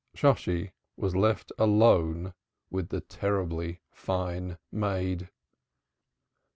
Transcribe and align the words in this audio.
Shosshi 0.15 0.71
was 0.97 1.15
left 1.15 1.51
alone 1.59 2.33
with 2.71 2.89
the 2.89 3.01
terribly 3.01 3.81
fine 3.91 4.57
maid. 4.71 5.29